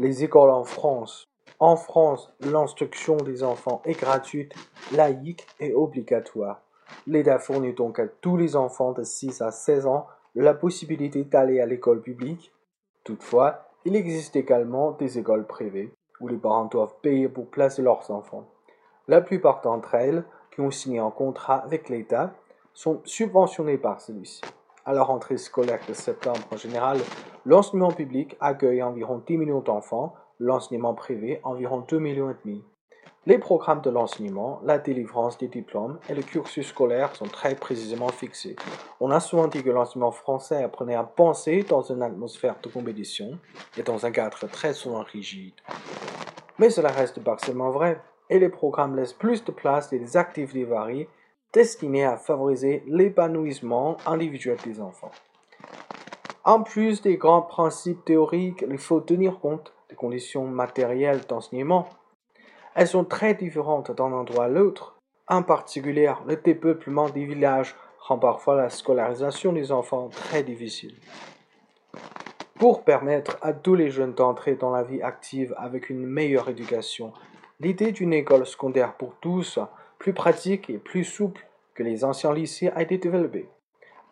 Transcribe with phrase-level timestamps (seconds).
[0.00, 1.24] Les écoles en France.
[1.58, 4.54] En France, l'instruction des enfants est gratuite,
[4.92, 6.62] laïque et obligatoire.
[7.08, 10.06] L'État fournit donc à tous les enfants de 6 à 16 ans
[10.36, 12.52] la possibilité d'aller à l'école publique.
[13.02, 18.08] Toutefois, il existe également des écoles privées où les parents doivent payer pour placer leurs
[18.12, 18.46] enfants.
[19.08, 20.22] La plupart d'entre elles,
[20.52, 22.34] qui ont signé un contrat avec l'État,
[22.72, 24.42] sont subventionnées par celui-ci.
[24.88, 26.96] À la rentrée scolaire de septembre en général,
[27.44, 32.64] l'enseignement public accueille environ 10 millions d'enfants, l'enseignement privé environ 2 millions et demi.
[33.26, 38.08] Les programmes de l'enseignement, la délivrance des diplômes et le cursus scolaire sont très précisément
[38.08, 38.56] fixés.
[38.98, 43.38] On a souvent dit que l'enseignement français apprenait à penser dans une atmosphère de compétition
[43.76, 45.52] et dans un cadre très souvent rigide.
[46.58, 50.64] Mais cela reste partiellement vrai, et les programmes laissent plus de place et des activités
[50.64, 51.10] variées
[51.52, 55.10] destinées à favoriser l'épanouissement individuel des enfants.
[56.44, 61.88] En plus des grands principes théoriques, il faut tenir compte des conditions matérielles d'enseignement
[62.78, 64.94] elles sont très différentes d'un endroit à l'autre.
[65.26, 70.94] En particulier, le dépeuplement des villages rend parfois la scolarisation des enfants très difficile.
[72.56, 77.12] Pour permettre à tous les jeunes d'entrer dans la vie active avec une meilleure éducation,
[77.58, 79.58] l'idée d'une école secondaire pour tous,
[79.98, 83.48] plus pratique et plus souple que les anciens lycées a été développée.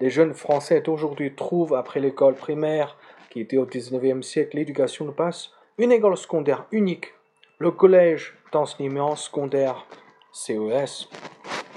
[0.00, 2.96] Les jeunes Français d'aujourd'hui trouvent, après l'école primaire,
[3.30, 7.12] qui était au XIXe siècle l'éducation de base, une école secondaire unique
[7.58, 9.86] le collège d'enseignement secondaire
[10.32, 11.08] CES.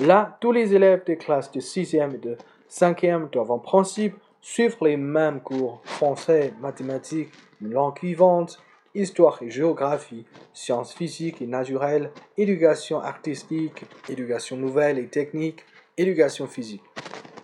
[0.01, 2.37] Là, tous les élèves des classes de 6e et de
[2.69, 8.61] 5e doivent en principe suivre les mêmes cours français, mathématiques, langue vivante,
[8.95, 15.65] histoire et géographie, sciences physiques et naturelles, éducation artistique, éducation nouvelle et technique,
[15.97, 16.83] éducation physique,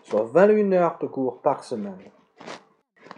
[0.03, 1.97] soit 21 heures de cours par semaine.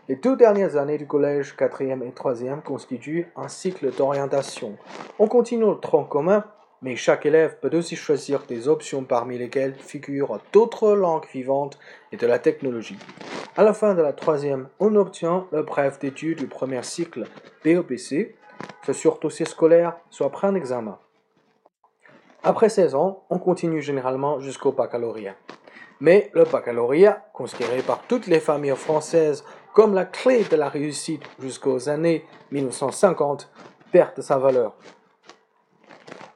[0.09, 4.77] Les deux dernières années du collège 4e et 3e constituent un cycle d'orientation.
[5.19, 6.45] On continue le tronc commun,
[6.81, 11.79] mais chaque élève peut aussi choisir des options parmi lesquelles figurent d'autres langues vivantes
[12.11, 12.99] et de la technologie.
[13.55, 17.25] À la fin de la troisième, on obtient le bref d'études du premier cycle
[17.65, 18.35] BOPC,
[18.85, 20.99] ce sur dossier scolaire, soit après un examen.
[22.43, 25.35] Après 16 ans, on continue généralement jusqu'au baccalauréat.
[25.99, 29.43] Mais le baccalauréat, considéré par toutes les familles françaises
[29.73, 33.49] comme la clé de la réussite jusqu'aux années 1950,
[33.91, 34.75] perd sa valeur.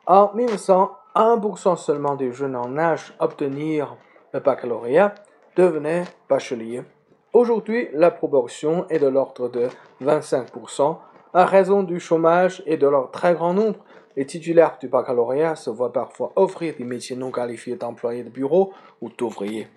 [0.07, 3.95] En 1900, 1% seulement des jeunes en âge d'obtenir
[4.33, 5.13] le baccalauréat
[5.55, 6.81] devenaient bacheliers.
[7.33, 9.67] Aujourd'hui, la proportion est de l'ordre de
[10.01, 10.97] 25%.
[11.33, 13.77] À raison du chômage et de leur très grand nombre,
[14.17, 18.73] les titulaires du baccalauréat se voient parfois offrir des métiers non qualifiés d'employés de bureau
[19.01, 19.67] ou d'ouvriers.